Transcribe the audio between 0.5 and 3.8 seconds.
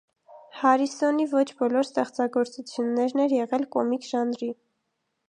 Հարիսոնի ոչ բոլոր ստեղծագործություններն էր եղել